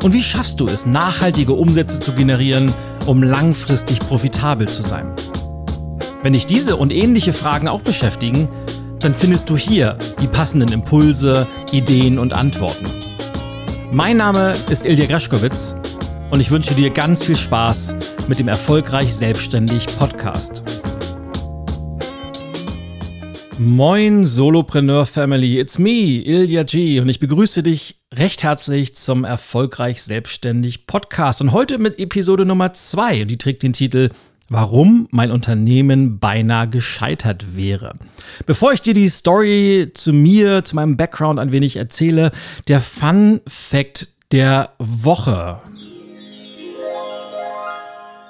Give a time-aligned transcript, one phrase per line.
[0.00, 2.72] Und wie schaffst du es, nachhaltige Umsätze zu generieren,
[3.06, 5.12] um langfristig profitabel zu sein?
[6.22, 8.48] Wenn dich diese und ähnliche Fragen auch beschäftigen,
[9.00, 12.86] dann findest du hier die passenden Impulse, Ideen und Antworten.
[13.90, 15.74] Mein Name ist Ilja Greschkowitz
[16.30, 17.96] und ich wünsche dir ganz viel Spaß
[18.28, 20.62] mit dem Erfolgreich Selbstständig Podcast.
[23.58, 30.02] Moin Solopreneur Family, it's me, Ilya G und ich begrüße dich recht herzlich zum Erfolgreich
[30.02, 34.08] Selbstständig Podcast und heute mit Episode Nummer 2 und die trägt den Titel
[34.48, 37.98] Warum mein Unternehmen beinahe gescheitert wäre.
[38.46, 42.30] Bevor ich dir die Story zu mir, zu meinem Background ein wenig erzähle,
[42.66, 45.60] der Fun Fact der Woche.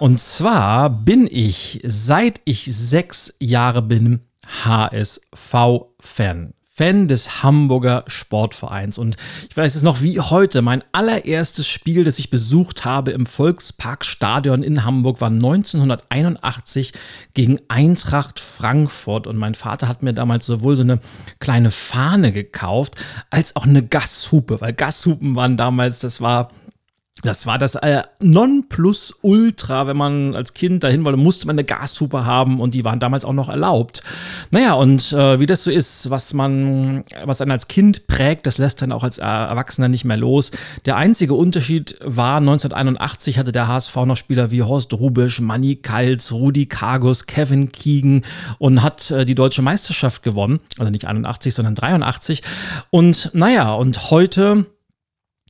[0.00, 4.22] Und zwar bin ich, seit ich sechs Jahre bin,
[4.64, 6.52] HSV-Fan.
[6.78, 8.98] Fan des Hamburger Sportvereins.
[8.98, 9.16] Und
[9.50, 10.62] ich weiß es noch wie heute.
[10.62, 16.92] Mein allererstes Spiel, das ich besucht habe im Volksparkstadion in Hamburg, war 1981
[17.34, 19.26] gegen Eintracht Frankfurt.
[19.26, 21.00] Und mein Vater hat mir damals sowohl so eine
[21.40, 22.94] kleine Fahne gekauft,
[23.30, 24.60] als auch eine Gashupe.
[24.60, 26.52] Weil Gashupen waren damals, das war
[27.22, 32.24] das war das äh, Nonplusultra, wenn man als Kind dahin wollte, musste man eine Gashupe
[32.24, 34.02] haben und die waren damals auch noch erlaubt.
[34.50, 38.58] Naja, und äh, wie das so ist, was man, was einen als Kind prägt, das
[38.58, 40.50] lässt dann auch als Erwachsener nicht mehr los.
[40.86, 46.32] Der einzige Unterschied war, 1981 hatte der HSV noch Spieler wie Horst Rubisch, Manny Kals,
[46.32, 48.22] Rudi Kargus, Kevin Keegan
[48.58, 50.60] und hat äh, die deutsche Meisterschaft gewonnen.
[50.78, 52.42] Also nicht 81, sondern 83.
[52.90, 54.66] Und naja, und heute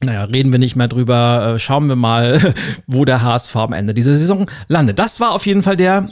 [0.02, 1.54] naja, reden wir nicht mehr drüber.
[1.54, 2.54] Äh, schauen wir mal,
[2.86, 4.98] wo der HSV am Ende dieser Saison landet.
[4.98, 6.08] Das war auf jeden Fall der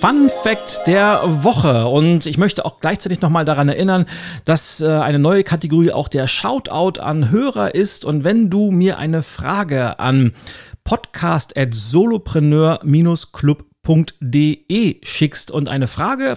[0.00, 1.86] Fun Fact der Woche.
[1.86, 4.06] Und ich möchte auch gleichzeitig nochmal daran erinnern,
[4.44, 8.04] dass äh, eine neue Kategorie auch der Shoutout an Hörer ist.
[8.04, 10.34] Und wenn du mir eine Frage an
[10.84, 16.36] podcast at solopreneur-club www.de schickst und eine Frage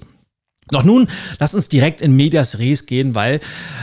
[0.71, 1.09] Doch nun,
[1.39, 3.41] lass uns direkt in Medias Res gehen, weil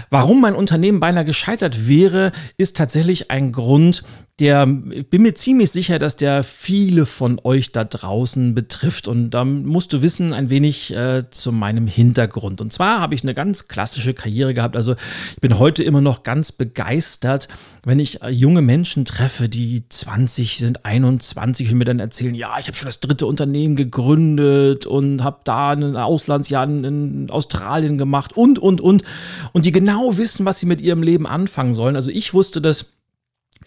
[0.09, 4.03] warum mein Unternehmen beinahe gescheitert wäre, ist tatsächlich ein Grund,
[4.39, 9.07] der, bin mir ziemlich sicher, dass der viele von euch da draußen betrifft.
[9.07, 12.59] Und da musst du wissen, ein wenig äh, zu meinem Hintergrund.
[12.59, 14.75] Und zwar habe ich eine ganz klassische Karriere gehabt.
[14.75, 14.95] Also
[15.31, 17.47] ich bin heute immer noch ganz begeistert,
[17.85, 22.59] wenn ich äh, junge Menschen treffe, die 20 sind, 21 und mir dann erzählen, ja,
[22.59, 28.35] ich habe schon das dritte Unternehmen gegründet und habe da ein Auslandsjahr in Australien gemacht
[28.35, 29.03] und, und, und.
[29.53, 31.95] Und die genau wissen, was sie mit ihrem Leben anfangen sollen.
[31.95, 32.94] Also ich wusste das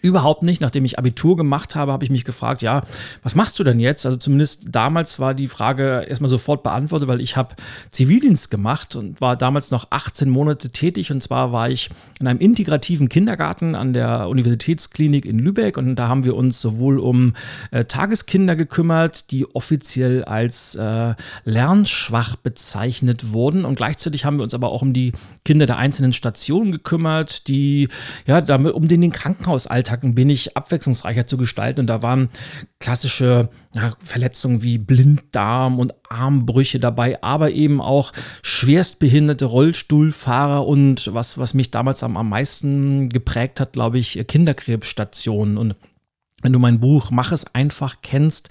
[0.01, 0.61] Überhaupt nicht.
[0.61, 2.83] Nachdem ich Abitur gemacht habe, habe ich mich gefragt, ja,
[3.21, 4.05] was machst du denn jetzt?
[4.05, 7.55] Also zumindest damals war die Frage erstmal sofort beantwortet, weil ich habe
[7.91, 11.11] Zivildienst gemacht und war damals noch 18 Monate tätig.
[11.11, 11.89] Und zwar war ich
[12.21, 15.77] in einem integrativen Kindergarten an der Universitätsklinik in Lübeck.
[15.77, 17.33] Und da haben wir uns sowohl um
[17.71, 23.65] äh, Tageskinder gekümmert, die offiziell als äh, lernschwach bezeichnet wurden.
[23.65, 25.11] Und gleichzeitig haben wir uns aber auch um die
[25.43, 27.89] Kinder der einzelnen Stationen gekümmert, die,
[28.25, 31.81] ja, damit, um den, den Krankenhausalltag Ein wenig abwechslungsreicher zu gestalten.
[31.81, 32.29] Und da waren
[32.79, 41.37] klassische ja, Verletzungen wie Blinddarm und Armbrüche dabei, aber eben auch schwerstbehinderte Rollstuhlfahrer und was,
[41.37, 45.57] was mich damals am, am meisten geprägt hat, glaube ich, Kinderkrebsstationen.
[45.57, 45.75] Und
[46.41, 48.49] wenn du mein Buch Mach es einfach kennst,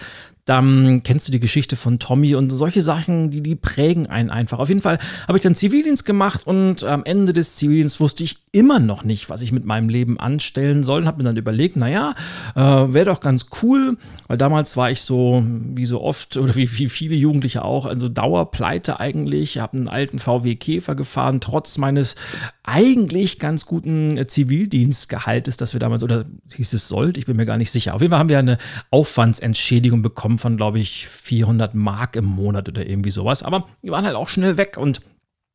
[0.48, 4.58] dann kennst du die Geschichte von Tommy und solche Sachen, die, die prägen einen einfach.
[4.58, 8.38] Auf jeden Fall habe ich dann Zivildienst gemacht und am Ende des Zivildienstes wusste ich
[8.52, 11.76] immer noch nicht, was ich mit meinem Leben anstellen soll und habe mir dann überlegt,
[11.76, 12.14] naja,
[12.54, 16.78] äh, wäre doch ganz cool, weil damals war ich so, wie so oft oder wie,
[16.78, 21.76] wie viele Jugendliche auch, also Dauerpleite eigentlich, Ich habe einen alten VW Käfer gefahren, trotz
[21.76, 22.14] meines
[22.62, 26.24] eigentlich ganz guten Zivildienstgehaltes, das wir damals, oder
[26.54, 27.94] hieß es sollt, ich bin mir gar nicht sicher.
[27.94, 28.58] Auf jeden Fall haben wir eine
[28.90, 33.42] Aufwandsentschädigung bekommen Von, glaube ich, 400 Mark im Monat oder irgendwie sowas.
[33.42, 35.00] Aber die waren halt auch schnell weg und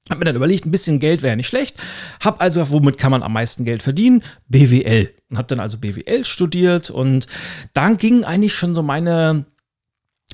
[0.09, 1.81] hab mir dann überlegt, ein bisschen Geld wäre nicht schlecht.
[2.19, 4.21] Hab also, womit kann man am meisten Geld verdienen?
[4.49, 5.13] BWL.
[5.29, 7.25] Und hab dann also BWL studiert und
[7.73, 9.45] dann ging eigentlich schon so meine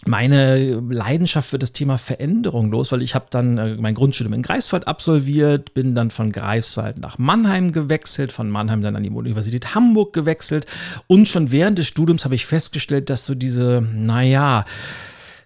[0.06, 4.42] meine Leidenschaft für das Thema Veränderung los, weil ich habe dann äh, mein Grundstudium in
[4.42, 9.75] Greifswald absolviert, bin dann von Greifswald nach Mannheim gewechselt, von Mannheim dann an die Universität
[9.75, 10.66] Hamburg gewechselt.
[11.07, 14.66] Und schon während des Studiums habe ich festgestellt, dass so diese, naja,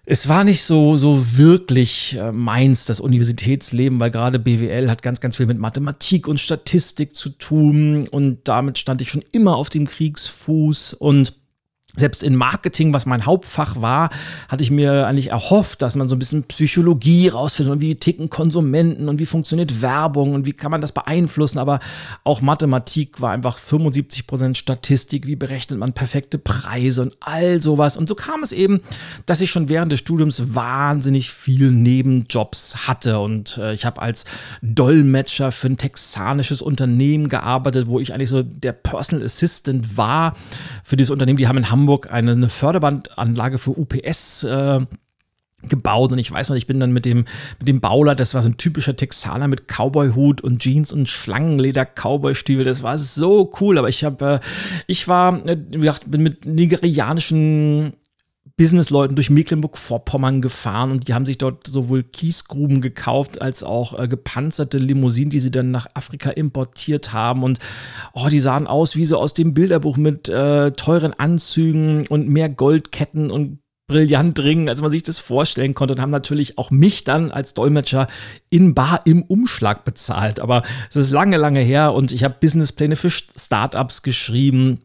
[0.06, 5.20] es war nicht so, so wirklich äh, meins, das Universitätsleben, weil gerade BWL hat ganz,
[5.20, 8.06] ganz viel mit Mathematik und Statistik zu tun.
[8.08, 11.32] Und damit stand ich schon immer auf dem Kriegsfuß und
[11.96, 14.10] selbst in Marketing, was mein Hauptfach war,
[14.48, 18.30] hatte ich mir eigentlich erhofft, dass man so ein bisschen Psychologie rausfindet und wie ticken
[18.30, 21.58] Konsumenten und wie funktioniert Werbung und wie kann man das beeinflussen.
[21.58, 21.78] Aber
[22.24, 25.26] auch Mathematik war einfach 75 Prozent Statistik.
[25.26, 27.96] Wie berechnet man perfekte Preise und all sowas.
[27.96, 28.80] Und so kam es eben,
[29.26, 33.20] dass ich schon während des Studiums wahnsinnig viel Nebenjobs hatte.
[33.20, 34.24] Und äh, ich habe als
[34.62, 40.34] Dolmetscher für ein texanisches Unternehmen gearbeitet, wo ich eigentlich so der Personal Assistant war
[40.82, 41.38] für dieses Unternehmen.
[41.38, 44.80] Die haben in Hamburg Hamburg eine, eine Förderbandanlage für UPS äh,
[45.68, 46.12] gebaut.
[46.12, 47.26] Und ich weiß noch, ich bin dann mit dem,
[47.58, 52.64] mit dem Bauler, das war so ein typischer Texaner mit Cowboy-Hut und Jeans und Schlangenleder-Cowboy-Stiefel,
[52.64, 54.40] das war so cool, aber ich habe, äh,
[54.86, 57.94] ich war, äh, wie gesagt, bin mit nigerianischen
[58.56, 64.06] Businessleuten durch Mecklenburg-Vorpommern gefahren und die haben sich dort sowohl Kiesgruben gekauft als auch äh,
[64.06, 67.42] gepanzerte Limousinen, die sie dann nach Afrika importiert haben.
[67.42, 67.58] Und
[68.12, 72.48] oh, die sahen aus wie so aus dem Bilderbuch mit äh, teuren Anzügen und mehr
[72.48, 77.32] Goldketten und Brillantringen, als man sich das vorstellen konnte und haben natürlich auch mich dann
[77.32, 78.06] als Dolmetscher
[78.48, 80.40] in Bar im Umschlag bezahlt.
[80.40, 84.80] Aber es ist lange, lange her und ich habe Businesspläne für Startups geschrieben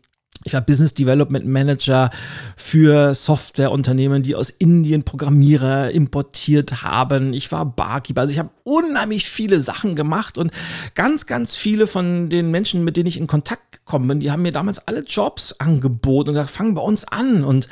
[0.46, 2.10] ich war Business Development Manager
[2.56, 7.34] für Softwareunternehmen, die aus Indien Programmierer importiert haben.
[7.34, 8.22] Ich war Barkeeper.
[8.22, 10.52] Also ich habe unheimlich viele Sachen gemacht und
[10.96, 14.44] ganz, ganz viele von den Menschen, mit denen ich in Kontakt gekommen bin, die haben
[14.44, 17.44] mir damals alle Jobs angeboten und gesagt, fang bei uns an.
[17.44, 17.68] Und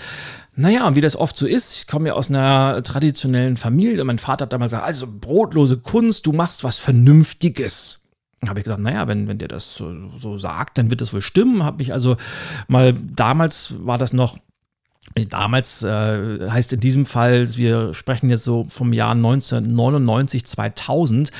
[0.55, 4.17] naja, wie das oft so ist, ich komme ja aus einer traditionellen Familie und mein
[4.17, 8.06] Vater hat damals gesagt, also brotlose Kunst, du machst was Vernünftiges
[8.45, 11.21] habe ich gedacht, naja, wenn, wenn der das so, so sagt, dann wird das wohl
[11.21, 11.63] stimmen.
[11.63, 12.17] Habe mich also
[12.67, 14.37] mal, damals war das noch
[15.29, 21.31] Damals äh, heißt in diesem Fall, wir sprechen jetzt so vom Jahr 1999, 2000,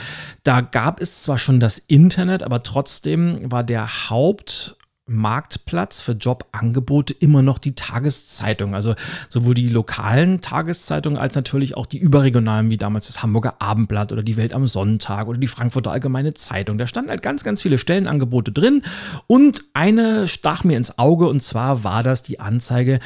[0.43, 4.76] da gab es zwar schon das Internet, aber trotzdem war der Haupt
[5.07, 8.75] Marktplatz für Jobangebote immer noch die Tageszeitung.
[8.75, 8.95] Also
[9.29, 14.23] sowohl die lokalen Tageszeitungen als natürlich auch die überregionalen, wie damals das Hamburger Abendblatt oder
[14.23, 16.77] die Welt am Sonntag oder die Frankfurter Allgemeine Zeitung.
[16.77, 18.83] Da standen halt ganz, ganz viele Stellenangebote drin
[19.27, 22.99] und eine stach mir ins Auge und zwar war das die Anzeige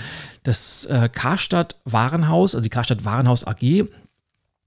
[0.46, 3.86] des äh, Karstadt Warenhaus, also die Karstadt Warenhaus AG,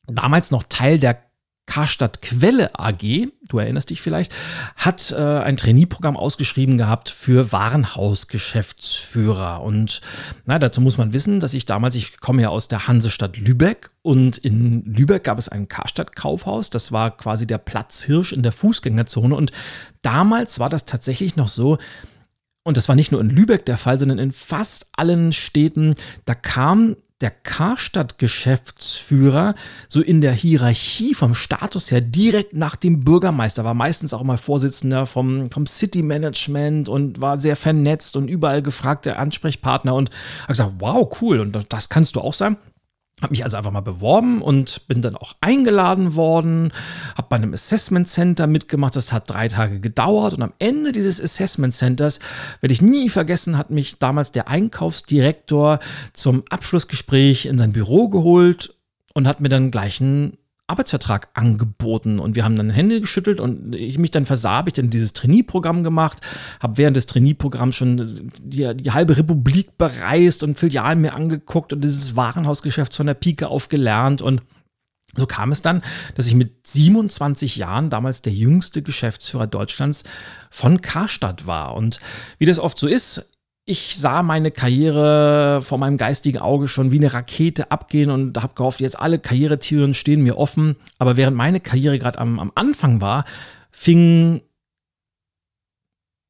[0.07, 1.19] damals noch Teil der
[1.67, 4.33] Karstadt Quelle AG, du erinnerst dich vielleicht,
[4.77, 9.63] hat äh, ein Trainee-Programm ausgeschrieben gehabt für Warenhausgeschäftsführer.
[9.63, 10.01] Und
[10.45, 13.91] na, dazu muss man wissen, dass ich damals, ich komme ja aus der Hansestadt Lübeck
[14.03, 16.71] und in Lübeck gab es ein Karstadt-Kaufhaus.
[16.71, 19.35] Das war quasi der Platzhirsch in der Fußgängerzone.
[19.35, 19.51] Und
[20.03, 21.79] damals war das tatsächlich noch so,
[22.65, 26.35] und das war nicht nur in Lübeck der Fall, sondern in fast allen Städten, da
[26.35, 29.55] kam der Karstadt-Geschäftsführer
[29.89, 34.37] so in der Hierarchie vom Status her direkt nach dem Bürgermeister, war meistens auch mal
[34.37, 40.11] Vorsitzender vom, vom City-Management und war sehr vernetzt und überall gefragter Ansprechpartner und
[40.43, 42.59] habe gesagt, wow, cool, und das kannst du auch sein.
[43.25, 46.75] Habe mich also einfach mal beworben und bin dann auch eingeladen worden,
[47.17, 48.97] habe bei einem Assessment Center mitgemacht.
[48.97, 52.19] Das hat drei Tage gedauert und am Ende dieses Assessment Centers,
[52.61, 55.79] werde ich nie vergessen, hat mich damals der Einkaufsdirektor
[56.13, 58.75] zum Abschlussgespräch in sein Büro geholt
[59.15, 63.75] und hat mir dann gleich einen Arbeitsvertrag angeboten und wir haben dann Hände geschüttelt und
[63.75, 66.21] ich mich dann versah, habe ich dann dieses Trainee-Programm gemacht,
[66.59, 71.85] habe während des Trainee-Programms schon die, die, halbe Republik bereist und Filialen mir angeguckt und
[71.85, 74.41] dieses Warenhausgeschäft von der Pike auf gelernt und
[75.17, 75.83] so kam es dann,
[76.15, 80.05] dass ich mit 27 Jahren damals der jüngste Geschäftsführer Deutschlands
[80.51, 81.77] von Karstadt war.
[81.77, 82.01] Und
[82.39, 83.31] wie das oft so ist,
[83.67, 88.55] ich sah meine Karriere vor meinem geistigen Auge schon wie eine Rakete abgehen und habe
[88.55, 90.77] gehofft, jetzt alle Karrieretüren stehen mir offen.
[90.99, 93.25] Aber während meine Karriere gerade am, am Anfang war,
[93.71, 94.43] fing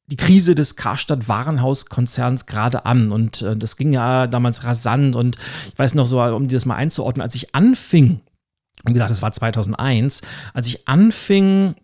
[0.07, 5.37] die Krise des Karstadt Warenhauskonzerns gerade an und äh, das ging ja damals rasant und
[5.71, 8.21] ich weiß noch so, um das mal einzuordnen, als ich anfing,
[8.85, 10.21] wie gesagt, das war 2001,
[10.53, 11.75] als ich anfing,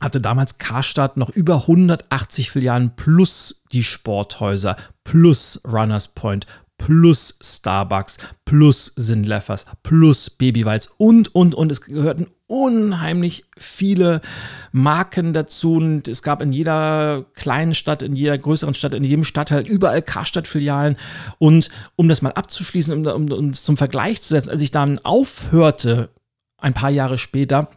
[0.00, 6.46] hatte damals Karstadt noch über 180 Filialen plus die Sporthäuser, plus Runners Point,
[6.78, 11.70] plus Starbucks, plus Sinleffers, plus Babywalz und, und, und.
[11.72, 14.20] Es gehörten unheimlich viele
[14.72, 19.24] Marken dazu und es gab in jeder kleinen Stadt, in jeder größeren Stadt, in jedem
[19.24, 20.96] Stadtteil überall Karstadt-Filialen.
[21.38, 24.70] Und um das mal abzuschließen, um, um, um es zum Vergleich zu setzen, als ich
[24.70, 26.10] dann aufhörte,
[26.58, 27.70] ein paar Jahre später,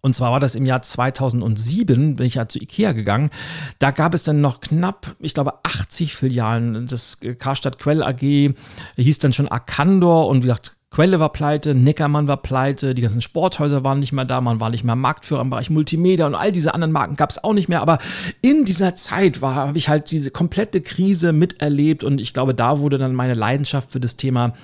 [0.00, 3.30] und zwar war das im Jahr 2007, bin ich ja zu Ikea gegangen.
[3.78, 6.86] Da gab es dann noch knapp, ich glaube, 80 Filialen.
[6.86, 8.54] Das Karstadt Quell AG
[8.96, 13.22] hieß dann schon Arcandor und wie gesagt, Quelle war pleite, Neckermann war pleite, die ganzen
[13.22, 16.50] Sporthäuser waren nicht mehr da, man war nicht mehr Marktführer im Bereich Multimedia und all
[16.50, 17.80] diese anderen Marken gab es auch nicht mehr.
[17.80, 17.98] Aber
[18.42, 22.98] in dieser Zeit habe ich halt diese komplette Krise miterlebt und ich glaube, da wurde
[22.98, 24.54] dann meine Leidenschaft für das Thema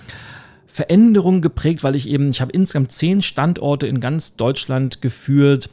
[0.76, 5.70] Veränderung geprägt, weil ich eben, ich habe insgesamt zehn Standorte in ganz Deutschland geführt.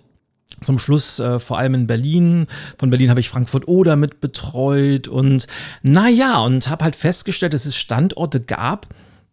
[0.63, 2.48] Zum Schluss äh, vor allem in Berlin.
[2.77, 5.48] Von Berlin habe ich Frankfurt Oder mit betreut und
[5.81, 8.88] naja, und habe halt festgestellt, dass es Standorte gab,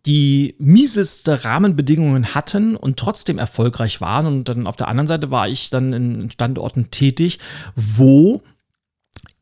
[0.07, 4.27] die mieseste Rahmenbedingungen hatten und trotzdem erfolgreich waren.
[4.27, 7.39] Und dann auf der anderen Seite war ich dann in Standorten tätig,
[7.77, 8.43] wo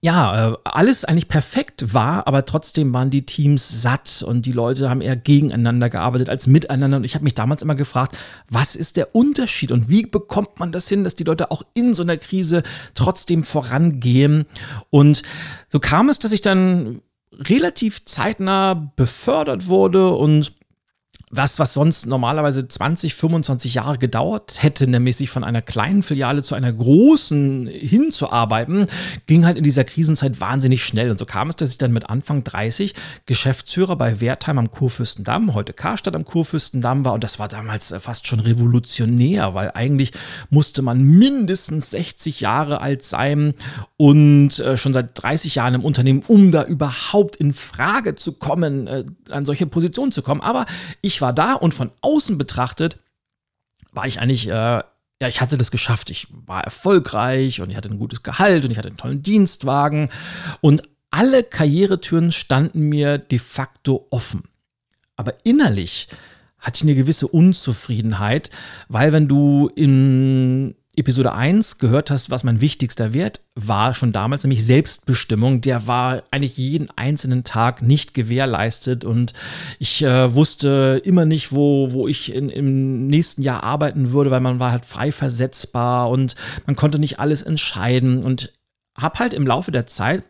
[0.00, 4.88] ja, äh, alles eigentlich perfekt war, aber trotzdem waren die Teams satt und die Leute
[4.88, 6.98] haben eher gegeneinander gearbeitet als miteinander.
[6.98, 8.16] Und ich habe mich damals immer gefragt,
[8.48, 11.94] was ist der Unterschied und wie bekommt man das hin, dass die Leute auch in
[11.94, 12.62] so einer Krise
[12.94, 14.46] trotzdem vorangehen?
[14.90, 15.22] Und
[15.68, 17.02] so kam es, dass ich dann
[17.32, 20.52] relativ zeitnah befördert wurde und
[21.30, 26.42] was, was sonst normalerweise 20, 25 Jahre gedauert hätte, nämlich sich von einer kleinen Filiale
[26.42, 28.86] zu einer großen hinzuarbeiten,
[29.26, 31.10] ging halt in dieser Krisenzeit wahnsinnig schnell.
[31.10, 32.94] Und so kam es, dass ich dann mit Anfang 30
[33.26, 37.12] Geschäftsführer bei Wertheim am Kurfürstendamm, heute Karstadt am Kurfürstendamm war.
[37.12, 40.12] Und das war damals äh, fast schon revolutionär, weil eigentlich
[40.50, 43.54] musste man mindestens 60 Jahre alt sein
[43.96, 48.86] und äh, schon seit 30 Jahren im Unternehmen, um da überhaupt in Frage zu kommen,
[48.86, 50.40] äh, an solche Positionen zu kommen.
[50.40, 50.66] Aber
[51.02, 53.00] ich ich war da und von außen betrachtet
[53.90, 54.84] war ich eigentlich, äh, ja,
[55.26, 56.10] ich hatte das geschafft.
[56.10, 60.10] Ich war erfolgreich und ich hatte ein gutes Gehalt und ich hatte einen tollen Dienstwagen
[60.60, 64.44] und alle Karrieretüren standen mir de facto offen.
[65.16, 66.06] Aber innerlich
[66.60, 68.50] hatte ich eine gewisse Unzufriedenheit,
[68.88, 74.42] weil wenn du in Episode 1 gehört hast, was mein wichtigster Wert war, schon damals,
[74.42, 79.32] nämlich Selbstbestimmung, der war eigentlich jeden einzelnen Tag nicht gewährleistet und
[79.78, 84.40] ich äh, wusste immer nicht, wo, wo ich in, im nächsten Jahr arbeiten würde, weil
[84.40, 86.34] man war halt frei versetzbar und
[86.66, 88.52] man konnte nicht alles entscheiden und
[88.96, 90.24] habe halt im Laufe der Zeit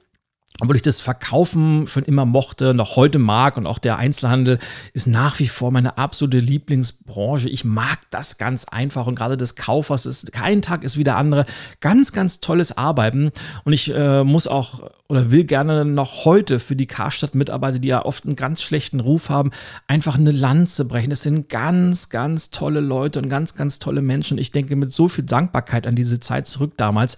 [0.60, 4.58] obwohl ich das Verkaufen schon immer mochte, noch heute mag und auch der Einzelhandel
[4.92, 7.48] ist nach wie vor meine absolute Lieblingsbranche.
[7.48, 11.16] Ich mag das ganz einfach und gerade des Kaufers ist kein Tag ist wie der
[11.16, 11.46] andere.
[11.80, 13.30] Ganz, ganz tolles Arbeiten
[13.64, 18.04] und ich äh, muss auch oder will gerne noch heute für die Karstadt-Mitarbeiter, die ja
[18.04, 19.52] oft einen ganz schlechten Ruf haben,
[19.86, 21.10] einfach eine Lanze brechen.
[21.10, 24.36] Das sind ganz, ganz tolle Leute und ganz, ganz tolle Menschen.
[24.36, 27.16] Ich denke mit so viel Dankbarkeit an diese Zeit zurück damals.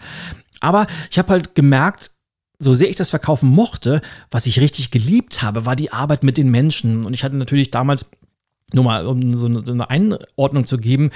[0.61, 2.13] Aber ich habe halt gemerkt,
[2.61, 6.37] so sehr ich das Verkaufen mochte, was ich richtig geliebt habe, war die Arbeit mit
[6.37, 7.05] den Menschen.
[7.05, 8.07] Und ich hatte natürlich damals,
[8.73, 11.11] nur mal um so eine, Einordnung zu geben,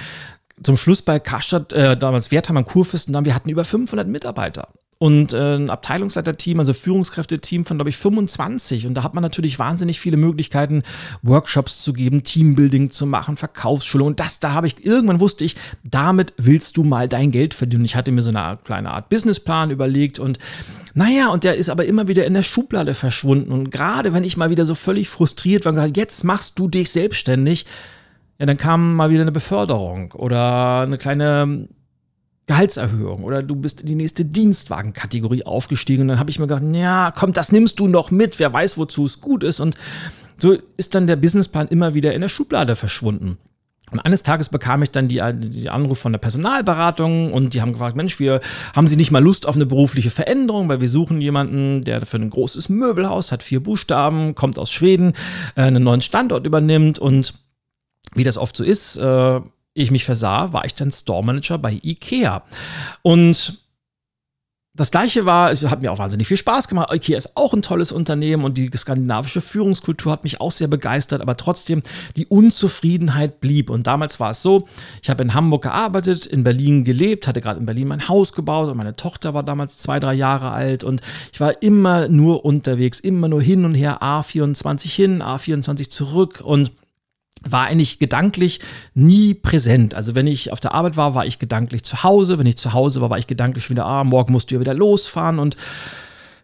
[0.61, 5.55] zum Schluss bei Karstadt, äh, damals Wertheimer Kurfürstendamm, wir hatten über 500 Mitarbeiter und äh,
[5.55, 8.87] ein Abteilungsleiterteam, also Führungskräfteteam von, glaube ich, 25.
[8.87, 10.83] Und da hat man natürlich wahnsinnig viele Möglichkeiten,
[11.21, 14.07] Workshops zu geben, Teambuilding zu machen, Verkaufsschulung.
[14.07, 17.83] Und das, da habe ich, irgendwann wusste ich, damit willst du mal dein Geld verdienen.
[17.83, 20.39] Ich hatte mir so eine kleine Art Businessplan überlegt und
[20.93, 23.51] naja, und der ist aber immer wieder in der Schublade verschwunden.
[23.51, 26.69] Und gerade wenn ich mal wieder so völlig frustriert war und gesagt, jetzt machst du
[26.69, 27.65] dich selbstständig,
[28.39, 31.67] ja, dann kam mal wieder eine Beförderung oder eine kleine
[32.47, 36.63] Gehaltserhöhung oder du bist in die nächste Dienstwagenkategorie aufgestiegen und dann habe ich mir gedacht,
[36.73, 39.59] ja, komm, das nimmst du noch mit, wer weiß, wozu es gut ist.
[39.59, 39.75] Und
[40.37, 43.37] so ist dann der Businessplan immer wieder in der Schublade verschwunden.
[43.91, 47.71] Und eines Tages bekam ich dann die, die Anruf von der Personalberatung und die haben
[47.71, 48.41] gefragt, Mensch, wir
[48.73, 52.17] haben Sie nicht mal Lust auf eine berufliche Veränderung, weil wir suchen jemanden, der für
[52.17, 55.13] ein großes Möbelhaus hat, vier Buchstaben, kommt aus Schweden,
[55.55, 56.97] äh, einen neuen Standort übernimmt.
[56.97, 57.35] Und
[58.15, 59.41] wie das oft so ist, äh,
[59.75, 62.43] ich mich versah, war ich dann Store Manager bei IKEA.
[63.03, 63.59] Und
[64.73, 66.93] das gleiche war, es hat mir auch wahnsinnig viel Spaß gemacht.
[66.93, 71.21] IKEA ist auch ein tolles Unternehmen und die skandinavische Führungskultur hat mich auch sehr begeistert,
[71.21, 71.81] aber trotzdem
[72.15, 73.69] die Unzufriedenheit blieb.
[73.69, 74.67] Und damals war es so,
[75.01, 78.69] ich habe in Hamburg gearbeitet, in Berlin gelebt, hatte gerade in Berlin mein Haus gebaut
[78.69, 81.01] und meine Tochter war damals zwei, drei Jahre alt und
[81.31, 86.71] ich war immer nur unterwegs, immer nur hin und her, A24 hin, A24 zurück und
[87.49, 88.59] war eigentlich gedanklich
[88.93, 89.93] nie präsent.
[89.93, 92.39] Also wenn ich auf der Arbeit war, war ich gedanklich zu Hause.
[92.39, 94.73] Wenn ich zu Hause war, war ich gedanklich wieder, ah, morgen musst du ja wieder
[94.73, 95.39] losfahren.
[95.39, 95.55] Und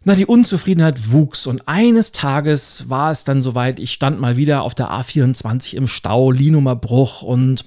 [0.04, 4.64] Na, die Unzufriedenheit wuchs und eines Tages war es dann soweit, ich stand mal wieder
[4.64, 7.66] auf der A24 im Stau, Linumer Bruch und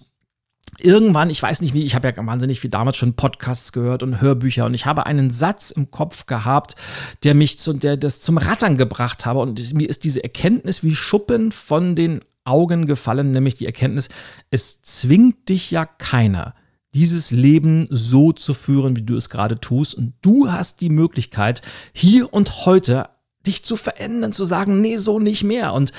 [0.80, 4.20] irgendwann, ich weiß nicht wie, ich habe ja wahnsinnig viel damals schon Podcasts gehört und
[4.20, 6.74] Hörbücher und ich habe einen Satz im Kopf gehabt,
[7.22, 10.96] der mich zu, der das zum Rattern gebracht habe und mir ist diese Erkenntnis wie
[10.96, 14.08] Schuppen von den Augen gefallen, nämlich die Erkenntnis,
[14.50, 16.54] es zwingt dich ja keiner
[16.94, 19.94] dieses Leben so zu führen, wie du es gerade tust.
[19.94, 23.08] Und du hast die Möglichkeit, hier und heute
[23.46, 25.74] dich zu verändern, zu sagen, nee, so nicht mehr.
[25.74, 25.92] Und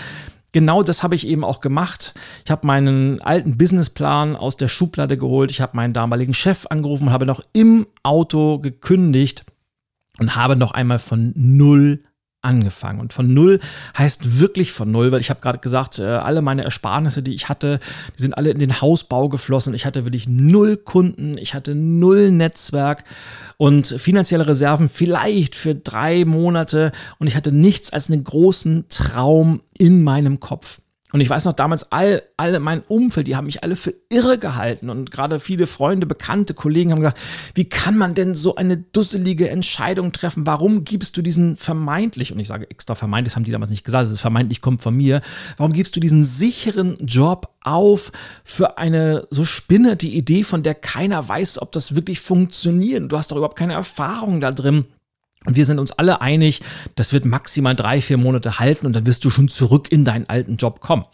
[0.51, 2.13] genau das habe ich eben auch gemacht.
[2.45, 5.51] Ich habe meinen alten Businessplan aus der Schublade geholt.
[5.51, 9.45] Ich habe meinen damaligen Chef angerufen habe noch im Auto gekündigt
[10.17, 12.03] und habe noch einmal von null
[12.45, 12.99] angefangen.
[12.99, 13.59] Und von null
[13.97, 17.49] heißt wirklich von null, weil ich habe gerade gesagt, äh, alle meine Ersparnisse, die ich
[17.49, 17.79] hatte,
[18.17, 19.73] die sind alle in den Hausbau geflossen.
[19.73, 23.03] Ich hatte wirklich null Kunden, ich hatte null Netzwerk
[23.57, 29.61] und finanzielle Reserven vielleicht für drei Monate und ich hatte nichts als einen großen Traum
[29.77, 30.79] in meinem Kopf.
[31.15, 34.37] Und ich weiß noch damals, all, alle mein Umfeld, die haben mich alle für irre
[34.37, 34.89] gehalten.
[34.89, 37.21] Und gerade viele Freunde, Bekannte, Kollegen haben gesagt,
[37.53, 40.45] wie kann man denn so eine dusselige Entscheidung treffen?
[40.45, 43.85] Warum gibst du diesen vermeintlich, und ich sage extra vermeintlich, das haben die damals nicht
[43.85, 45.21] gesagt, das ist vermeintlich kommt von mir,
[45.55, 48.11] warum gibst du diesen sicheren Job auf
[48.43, 53.09] für eine so spinnerte Idee, von der keiner weiß, ob das wirklich funktioniert?
[53.09, 54.83] Du hast doch überhaupt keine Erfahrung da drin.
[55.45, 56.61] Und wir sind uns alle einig,
[56.95, 60.27] das wird maximal drei, vier Monate halten und dann wirst du schon zurück in deinen
[60.27, 61.05] alten Job kommen.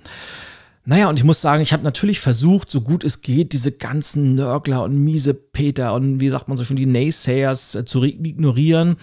[0.84, 4.34] Naja, und ich muss sagen, ich habe natürlich versucht, so gut es geht, diese ganzen
[4.34, 8.98] Nörgler und miese Peter und wie sagt man so schon, die Naysayers äh, zu ignorieren.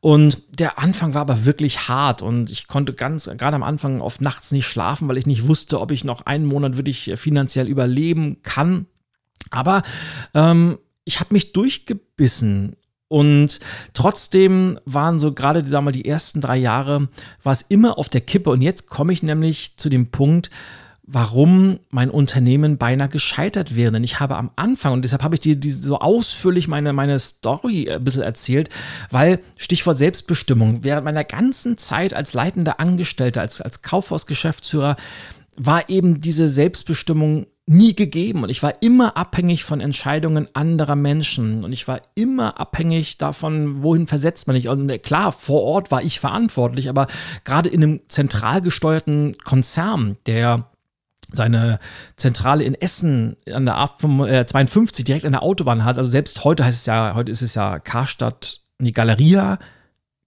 [0.00, 4.20] Und der Anfang war aber wirklich hart und ich konnte ganz, gerade am Anfang oft
[4.20, 8.42] nachts nicht schlafen, weil ich nicht wusste, ob ich noch einen Monat wirklich finanziell überleben
[8.42, 8.84] kann.
[9.50, 9.82] Aber
[10.34, 12.76] ähm, ich habe mich durchgebissen
[13.08, 13.60] und
[13.92, 17.08] trotzdem waren so gerade sagen wir, die ersten drei Jahre,
[17.42, 18.50] war es immer auf der Kippe.
[18.50, 20.50] Und jetzt komme ich nämlich zu dem Punkt,
[21.06, 23.92] warum mein Unternehmen beinahe gescheitert wäre.
[23.92, 27.90] Denn ich habe am Anfang, und deshalb habe ich dir so ausführlich meine, meine Story
[27.90, 28.70] ein bisschen erzählt,
[29.10, 34.96] weil Stichwort Selbstbestimmung, während meiner ganzen Zeit als leitender Angestellter, als, als Kaufhausgeschäftsführer,
[35.56, 38.42] war eben diese Selbstbestimmung nie gegeben.
[38.42, 41.64] Und ich war immer abhängig von Entscheidungen anderer Menschen.
[41.64, 44.68] Und ich war immer abhängig davon, wohin versetzt man mich.
[44.68, 47.06] Und äh, klar, vor Ort war ich verantwortlich, aber
[47.44, 50.70] gerade in einem zentral gesteuerten Konzern, der
[51.32, 51.78] seine
[52.16, 56.64] Zentrale in Essen an der A52 äh, direkt an der Autobahn hat, also selbst heute
[56.64, 59.58] heißt es ja, heute ist es ja Karstadt, die Galeria,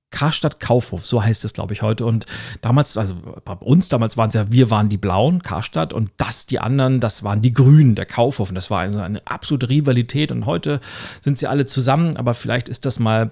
[0.09, 2.05] Karstadt Kaufhof, so heißt es, glaube ich, heute.
[2.05, 2.25] Und
[2.61, 6.45] damals, also bei uns damals waren es ja, wir waren die Blauen, Karstadt, und das,
[6.45, 8.49] die anderen, das waren die Grünen, der Kaufhof.
[8.49, 10.31] Und das war eine, eine absolute Rivalität.
[10.31, 10.79] Und heute
[11.21, 13.31] sind sie alle zusammen, aber vielleicht ist das mal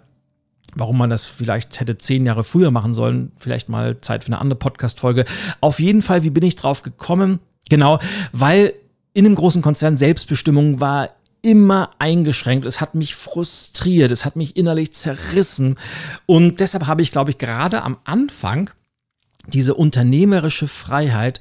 [0.75, 3.31] warum man das vielleicht hätte zehn Jahre früher machen sollen.
[3.37, 5.25] Vielleicht mal Zeit für eine andere Podcast-Folge.
[5.61, 7.39] Auf jeden Fall, wie bin ich drauf gekommen?
[7.69, 7.99] Genau,
[8.33, 8.73] weil
[9.13, 11.09] in einem großen Konzern Selbstbestimmung war
[11.45, 12.65] immer eingeschränkt.
[12.65, 15.75] Es hat mich frustriert, es hat mich innerlich zerrissen.
[16.25, 18.71] Und deshalb habe ich, glaube ich, gerade am Anfang
[19.45, 21.39] diese unternehmerische Freiheit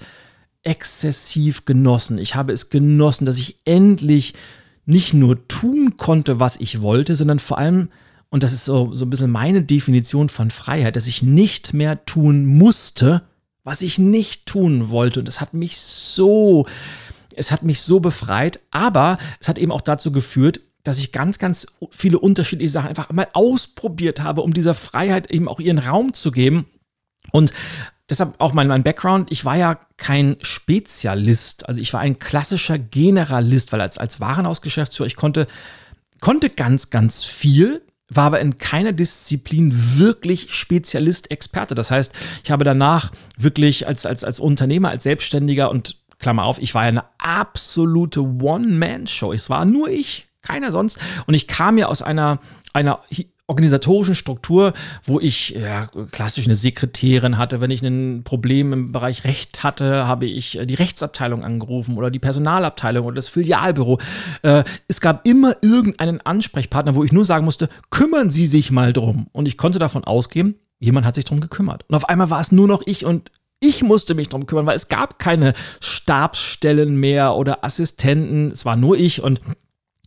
[0.62, 2.18] exzessiv genossen.
[2.18, 4.34] Ich habe es genossen, dass ich endlich
[4.84, 7.88] nicht nur tun konnte, was ich wollte, sondern vor allem,
[8.28, 12.04] und das ist so, so ein bisschen meine Definition von Freiheit, dass ich nicht mehr
[12.04, 13.22] tun musste,
[13.62, 15.20] was ich nicht tun wollte.
[15.20, 16.66] Und das hat mich so
[17.36, 21.38] es hat mich so befreit, aber es hat eben auch dazu geführt, dass ich ganz,
[21.38, 26.12] ganz viele unterschiedliche Sachen einfach mal ausprobiert habe, um dieser Freiheit eben auch ihren Raum
[26.12, 26.66] zu geben.
[27.32, 27.52] Und
[28.10, 32.78] deshalb auch mein, mein Background, ich war ja kein Spezialist, also ich war ein klassischer
[32.78, 35.46] Generalist, weil als, als Warenhausgeschäftsführer, ich konnte,
[36.20, 41.74] konnte ganz, ganz viel, war aber in keiner Disziplin wirklich Spezialist, Experte.
[41.74, 42.12] Das heißt,
[42.44, 46.84] ich habe danach wirklich als, als, als Unternehmer, als Selbstständiger und Klammer auf, ich war
[46.84, 49.34] ja eine absolute One-Man-Show.
[49.34, 50.98] Es war nur ich, keiner sonst.
[51.26, 52.38] Und ich kam ja aus einer,
[52.72, 53.00] einer
[53.46, 57.60] organisatorischen Struktur, wo ich ja, klassisch eine Sekretärin hatte.
[57.60, 62.10] Wenn ich ein Problem im Bereich Recht hatte, habe ich äh, die Rechtsabteilung angerufen oder
[62.10, 63.98] die Personalabteilung oder das Filialbüro.
[64.40, 68.94] Äh, es gab immer irgendeinen Ansprechpartner, wo ich nur sagen musste, kümmern Sie sich mal
[68.94, 69.26] drum.
[69.32, 71.84] Und ich konnte davon ausgehen, jemand hat sich drum gekümmert.
[71.86, 73.30] Und auf einmal war es nur noch ich und
[73.64, 78.52] ich musste mich darum kümmern, weil es gab keine Stabsstellen mehr oder Assistenten.
[78.52, 79.40] Es war nur ich und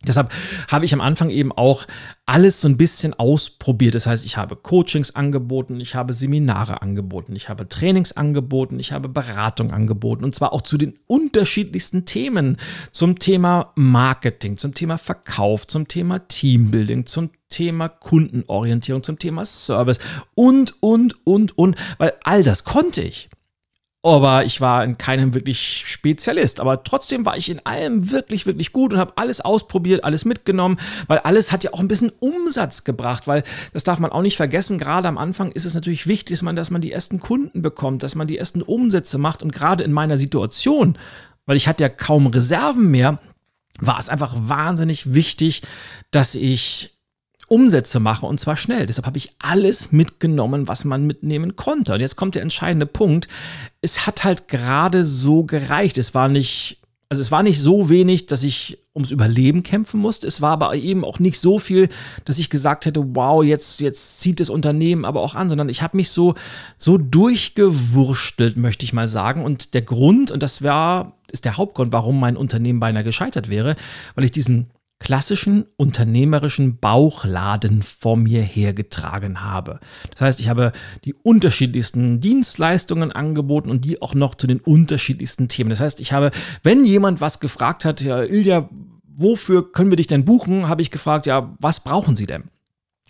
[0.06, 0.32] Deshalb
[0.68, 1.84] habe ich am Anfang eben auch
[2.24, 3.96] alles so ein bisschen ausprobiert.
[3.96, 8.92] Das heißt, ich habe Coachings angeboten, ich habe Seminare angeboten, ich habe Trainings angeboten, ich
[8.92, 12.58] habe Beratung angeboten und zwar auch zu den unterschiedlichsten Themen.
[12.92, 19.98] Zum Thema Marketing, zum Thema Verkauf, zum Thema Teambuilding, zum Thema Kundenorientierung, zum Thema Service
[20.36, 23.28] und, und, und, und, weil all das konnte ich
[24.16, 26.60] aber ich war in keinem wirklich Spezialist.
[26.60, 30.78] Aber trotzdem war ich in allem wirklich, wirklich gut und habe alles ausprobiert, alles mitgenommen,
[31.06, 33.42] weil alles hat ja auch ein bisschen Umsatz gebracht, weil
[33.72, 34.78] das darf man auch nicht vergessen.
[34.78, 38.02] Gerade am Anfang ist es natürlich wichtig, dass man, dass man die ersten Kunden bekommt,
[38.02, 40.98] dass man die ersten Umsätze macht und gerade in meiner Situation,
[41.46, 43.18] weil ich hatte ja kaum Reserven mehr,
[43.80, 45.62] war es einfach wahnsinnig wichtig,
[46.10, 46.97] dass ich
[47.48, 48.86] Umsätze mache und zwar schnell.
[48.86, 51.94] Deshalb habe ich alles mitgenommen, was man mitnehmen konnte.
[51.94, 53.28] Und jetzt kommt der entscheidende Punkt.
[53.80, 55.98] Es hat halt gerade so gereicht.
[55.98, 60.26] Es war nicht, also es war nicht so wenig, dass ich ums Überleben kämpfen musste.
[60.26, 61.88] Es war aber eben auch nicht so viel,
[62.24, 65.82] dass ich gesagt hätte, wow, jetzt, jetzt zieht das Unternehmen aber auch an, sondern ich
[65.82, 66.34] habe mich so,
[66.76, 69.44] so durchgewurschtelt, möchte ich mal sagen.
[69.44, 73.76] Und der Grund, und das war, ist der Hauptgrund, warum mein Unternehmen beinahe gescheitert wäre,
[74.14, 74.68] weil ich diesen
[75.00, 79.78] klassischen unternehmerischen Bauchladen vor mir hergetragen habe.
[80.10, 80.72] Das heißt, ich habe
[81.04, 85.70] die unterschiedlichsten Dienstleistungen angeboten und die auch noch zu den unterschiedlichsten Themen.
[85.70, 86.30] Das heißt, ich habe,
[86.62, 88.68] wenn jemand was gefragt hat, ja, Ilja,
[89.04, 92.44] wofür können wir dich denn buchen, habe ich gefragt, ja, was brauchen Sie denn?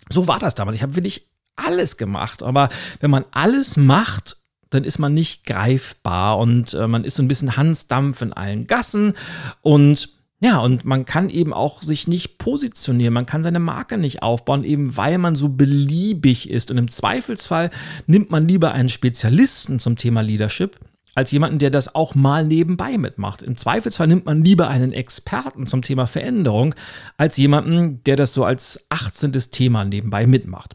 [0.09, 0.75] So war das damals.
[0.75, 2.43] Ich habe wirklich alles gemacht.
[2.43, 4.37] Aber wenn man alles macht,
[4.69, 8.67] dann ist man nicht greifbar und äh, man ist so ein bisschen Hansdampf in allen
[8.67, 9.13] Gassen
[9.61, 14.23] und ja, und man kann eben auch sich nicht positionieren, man kann seine Marke nicht
[14.23, 16.71] aufbauen, eben weil man so beliebig ist.
[16.71, 17.71] Und im Zweifelsfall
[18.07, 20.79] nimmt man lieber einen Spezialisten zum Thema Leadership,
[21.13, 23.41] als jemanden, der das auch mal nebenbei mitmacht.
[23.41, 26.73] Im Zweifelsfall nimmt man lieber einen Experten zum Thema Veränderung,
[27.17, 29.33] als jemanden, der das so als 18.
[29.51, 30.73] Thema nebenbei mitmacht.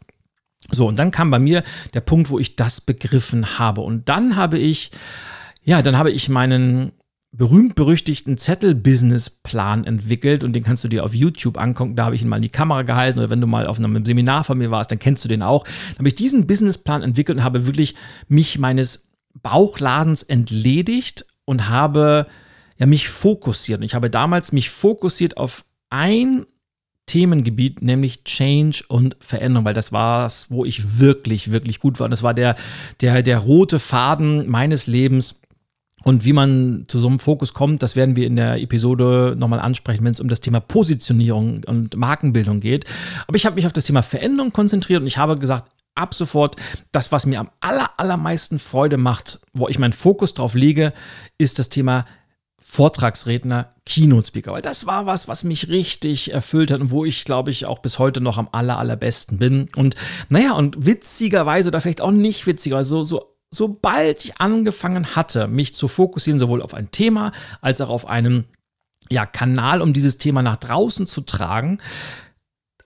[0.70, 1.62] So, und dann kam bei mir
[1.94, 3.80] der Punkt, wo ich das begriffen habe.
[3.80, 4.90] Und dann habe ich,
[5.62, 6.92] ja, dann habe ich meinen
[7.36, 11.96] berühmt-berüchtigten Zettel-Business-Plan entwickelt und den kannst du dir auf YouTube angucken.
[11.96, 14.04] Da habe ich ihn mal in die Kamera gehalten oder wenn du mal auf einem
[14.06, 15.64] Seminar von mir warst, dann kennst du den auch.
[15.64, 17.96] Da habe ich diesen Businessplan entwickelt und habe wirklich
[18.28, 19.08] mich meines
[19.42, 22.26] Bauchladens entledigt und habe
[22.78, 23.80] ja mich fokussiert.
[23.80, 26.46] Und ich habe damals mich fokussiert auf ein
[27.06, 32.06] Themengebiet, nämlich Change und Veränderung, weil das war es, wo ich wirklich, wirklich gut war.
[32.06, 32.54] Und das war der,
[33.00, 35.40] der, der rote Faden meines Lebens
[36.02, 39.60] und wie man zu so einem Fokus kommt, das werden wir in der Episode nochmal
[39.60, 42.84] ansprechen, wenn es um das Thema Positionierung und Markenbildung geht.
[43.26, 46.56] Aber ich habe mich auf das Thema Veränderung konzentriert und ich habe gesagt, ab sofort,
[46.92, 50.92] das, was mir am aller, allermeisten Freude macht, wo ich meinen Fokus drauf lege,
[51.38, 52.04] ist das Thema
[52.58, 57.24] Vortragsredner, Keynote Speaker, weil das war was, was mich richtig erfüllt hat und wo ich,
[57.24, 59.68] glaube ich, auch bis heute noch am aller, allerbesten bin.
[59.76, 59.94] Und
[60.28, 65.74] naja, und witzigerweise oder vielleicht auch nicht witziger, so, so sobald ich angefangen hatte, mich
[65.74, 68.44] zu fokussieren, sowohl auf ein Thema als auch auf einen
[69.10, 71.78] ja, Kanal, um dieses Thema nach draußen zu tragen,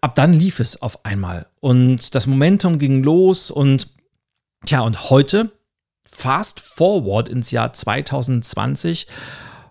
[0.00, 1.46] ab dann lief es auf einmal.
[1.60, 3.88] Und das Momentum ging los und
[4.64, 5.52] tja, und heute,
[6.10, 9.06] fast forward ins Jahr 2020,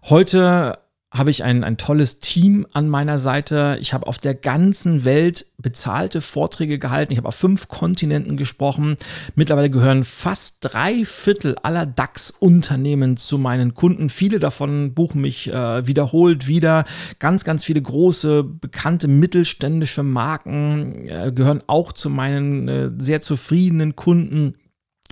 [0.03, 3.77] heute habe ich ein, ein tolles Team an meiner Seite.
[3.79, 7.13] Ich habe auf der ganzen Welt bezahlte Vorträge gehalten.
[7.13, 8.97] Ich habe auf fünf Kontinenten gesprochen.
[9.33, 14.09] Mittlerweile gehören fast drei Viertel aller DAX-Unternehmen zu meinen Kunden.
[14.09, 16.83] Viele davon buchen mich äh, wiederholt wieder.
[17.19, 23.95] Ganz, ganz viele große, bekannte mittelständische Marken äh, gehören auch zu meinen äh, sehr zufriedenen
[23.95, 24.55] Kunden.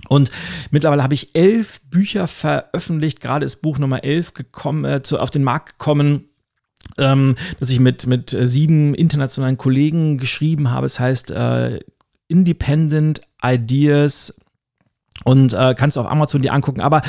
[0.08, 0.30] Und
[0.70, 3.20] mittlerweile habe ich elf Bücher veröffentlicht.
[3.20, 6.28] Gerade ist Buch Nummer elf gekommen, äh, zu, auf den Markt gekommen.
[6.98, 10.86] Ähm, das ich mit, mit äh, sieben internationalen Kollegen geschrieben habe.
[10.86, 11.80] Es heißt äh,
[12.28, 14.40] Independent Ideas
[15.24, 16.80] und äh, kannst du auf Amazon dir angucken.
[16.80, 17.02] Aber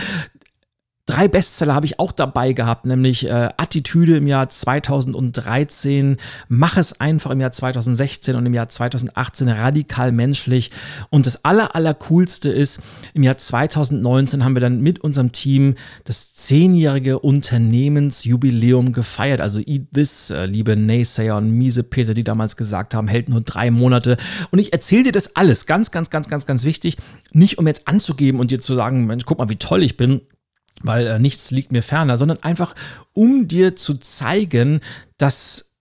[1.07, 6.17] Drei Bestseller habe ich auch dabei gehabt, nämlich äh, Attitüde im Jahr 2013,
[6.49, 10.69] Mach es einfach im Jahr 2016 und im Jahr 2018 radikal menschlich.
[11.09, 12.81] Und das aller, aller coolste ist,
[13.13, 19.39] im Jahr 2019 haben wir dann mit unserem Team das zehnjährige Unternehmensjubiläum gefeiert.
[19.39, 23.39] Also Eat This, äh, liebe Naysayer und miese Peter, die damals gesagt haben, hält nur
[23.39, 24.17] drei Monate.
[24.51, 26.97] Und ich erzähle dir das alles, ganz, ganz, ganz, ganz, ganz wichtig.
[27.31, 30.19] Nicht um jetzt anzugeben und dir zu sagen, Mensch, guck mal, wie toll ich bin
[30.81, 32.75] weil äh, nichts liegt mir ferner, sondern einfach
[33.13, 34.81] um dir zu zeigen,
[35.17, 35.73] dass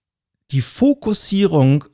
[0.51, 1.85] die Fokussierung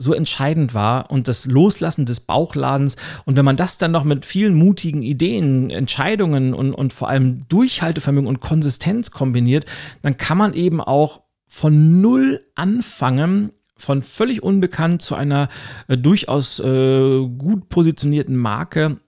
[0.00, 2.96] so entscheidend war und das Loslassen des Bauchladens.
[3.26, 7.46] Und wenn man das dann noch mit vielen mutigen Ideen, Entscheidungen und, und vor allem
[7.48, 9.66] Durchhaltevermögen und Konsistenz kombiniert,
[10.00, 15.48] dann kann man eben auch von null anfangen, von völlig unbekannt zu einer
[15.88, 18.98] äh, durchaus äh, gut positionierten Marke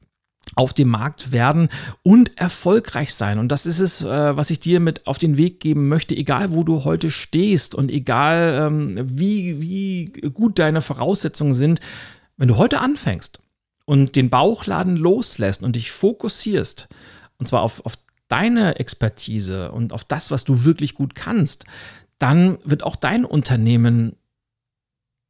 [0.55, 1.69] auf dem Markt werden
[2.03, 3.39] und erfolgreich sein.
[3.39, 6.53] Und das ist es, äh, was ich dir mit auf den Weg geben möchte, egal
[6.53, 11.81] wo du heute stehst und egal ähm, wie, wie gut deine Voraussetzungen sind.
[12.37, 13.41] Wenn du heute anfängst
[13.85, 16.89] und den Bauchladen loslässt und dich fokussierst,
[17.39, 17.97] und zwar auf, auf
[18.29, 21.65] deine Expertise und auf das, was du wirklich gut kannst,
[22.19, 24.17] dann wird auch dein Unternehmen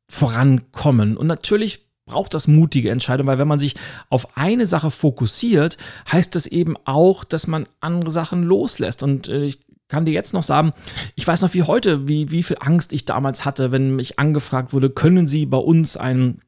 [0.09, 1.17] vorankommen.
[1.17, 3.75] Und natürlich braucht das mutige Entscheidungen, weil wenn man sich
[4.11, 5.77] auf eine Sache fokussiert,
[6.11, 9.03] heißt das eben auch, dass man andere Sachen loslässt.
[9.03, 10.73] Und äh, ich kann dir jetzt noch sagen,
[11.15, 14.73] ich weiß noch wie heute, wie, wie viel Angst ich damals hatte, wenn mich angefragt
[14.73, 16.41] wurde, können Sie bei uns einen,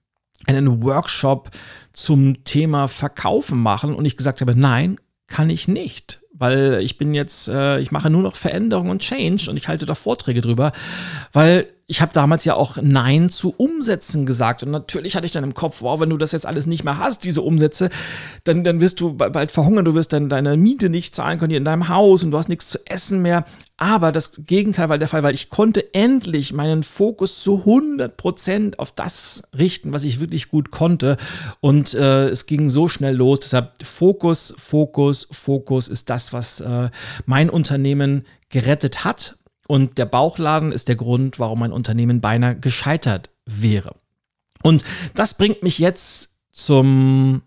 [0.47, 1.51] einen Workshop
[1.93, 3.95] zum Thema Verkaufen machen?
[3.95, 8.11] Und ich gesagt habe, nein, kann ich nicht weil ich bin jetzt, äh, ich mache
[8.11, 10.73] nur noch Veränderung und Change und ich halte da Vorträge drüber,
[11.33, 14.63] weil ich habe damals ja auch Nein zu Umsätzen gesagt.
[14.63, 16.99] Und natürlich hatte ich dann im Kopf, wow, wenn du das jetzt alles nicht mehr
[16.99, 17.91] hast, diese Umsätze,
[18.45, 21.59] dann, dann wirst du bald verhungern, du wirst dann deine Miete nicht zahlen können hier
[21.59, 23.45] in deinem Haus und du hast nichts zu essen mehr.
[23.77, 28.93] Aber das Gegenteil war der Fall, weil ich konnte endlich meinen Fokus zu 100% auf
[28.93, 31.19] das richten, was ich wirklich gut konnte.
[31.61, 33.41] Und äh, es ging so schnell los.
[33.41, 36.89] Deshalb Fokus, Fokus, Fokus ist das, was äh,
[37.27, 43.31] mein Unternehmen gerettet hat und der Bauchladen ist der Grund, warum mein Unternehmen beinahe gescheitert
[43.47, 43.97] wäre.
[44.63, 47.43] Und das bringt mich jetzt zum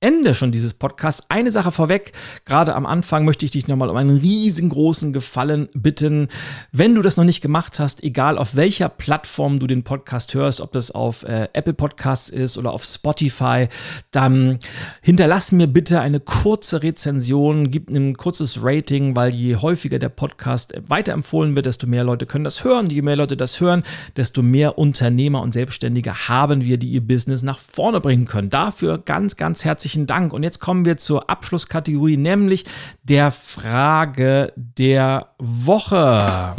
[0.00, 1.26] Ende schon dieses Podcasts.
[1.28, 2.12] Eine Sache vorweg,
[2.44, 6.28] gerade am Anfang möchte ich dich nochmal um einen riesengroßen Gefallen bitten.
[6.70, 10.60] Wenn du das noch nicht gemacht hast, egal auf welcher Plattform du den Podcast hörst,
[10.60, 13.66] ob das auf äh, Apple Podcasts ist oder auf Spotify,
[14.12, 14.60] dann
[15.02, 20.74] hinterlass mir bitte eine kurze Rezension, gib ein kurzes Rating, weil je häufiger der Podcast
[20.86, 22.88] weiterempfohlen wird, desto mehr Leute können das hören.
[22.88, 23.82] Je mehr Leute das hören,
[24.16, 28.48] desto mehr Unternehmer und Selbstständige haben wir, die ihr Business nach vorne bringen können.
[28.48, 30.34] Dafür ganz, ganz herzlich herzlichen Dank.
[30.34, 32.66] Und jetzt kommen wir zur Abschlusskategorie, nämlich
[33.04, 36.54] der Frage der Woche.